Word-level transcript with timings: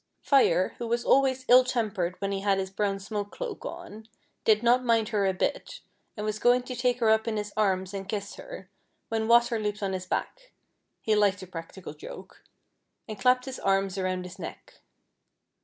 '"Fire, 0.33 0.73
who 0.79 0.87
was 0.87 1.05
always 1.05 1.45
ill 1.47 1.63
tempered 1.63 2.19
when 2.19 2.31
he 2.31 2.39
had 2.39 2.57
his 2.57 2.71
brown 2.71 2.97
smoke 2.99 3.29
cloak 3.31 3.63
on, 3.67 4.07
did 4.43 4.63
not 4.63 4.83
mind 4.83 5.09
her 5.09 5.27
a 5.27 5.31
bit, 5.35 5.81
and 6.17 6.25
was 6.25 6.39
going 6.39 6.63
to 6.63 6.75
take 6.75 6.97
her 7.01 7.11
up 7.11 7.27
in 7.27 7.37
his 7.37 7.53
arms 7.55 7.93
and 7.93 8.09
kiss 8.09 8.33
her, 8.33 8.67
when 9.09 9.27
Water 9.27 9.59
leaped 9.59 9.83
on 9.83 9.93
his 9.93 10.07
back,— 10.07 10.53
he 11.03 11.13
liked 11.15 11.43
a 11.43 11.45
practical 11.45 11.93
joke,— 11.93 12.43
and 13.07 13.19
clapped 13.19 13.45
his 13.45 13.59
arms 13.59 13.95
around 13.95 14.23
his 14.23 14.39
neck. 14.39 14.79